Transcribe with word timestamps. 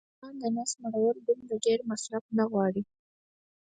د 0.03 0.03
انسان 0.13 0.33
د 0.41 0.43
نس 0.55 0.71
مړول 0.81 1.15
دومره 1.27 1.55
ډېر 1.65 1.79
مصرف 1.89 2.23
نه 2.37 2.43
غواړي 2.51 2.81